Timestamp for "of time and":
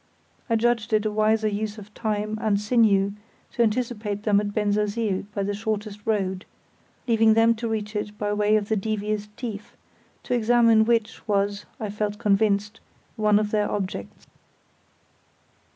1.77-2.59